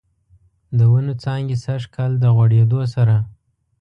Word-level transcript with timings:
د 0.77 0.79
ونوو 0.91 1.19
څانګې 1.23 1.55
سږکال، 1.65 2.11
د 2.19 2.23
غوړیدو 2.35 2.79
سره 2.95 3.15